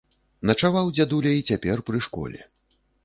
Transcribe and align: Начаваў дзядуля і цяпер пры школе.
Начаваў 0.49 0.89
дзядуля 0.95 1.31
і 1.41 1.45
цяпер 1.51 1.85
пры 1.91 2.03
школе. 2.07 2.39